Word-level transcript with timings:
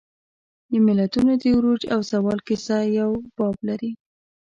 د 0.71 0.73
ملتونو 0.85 1.31
د 1.41 1.43
عروج 1.55 1.81
او 1.93 1.99
زوال 2.11 2.39
کیسه 2.47 2.77
یو 2.99 3.11
باب 3.37 3.57
لري. 3.67 3.91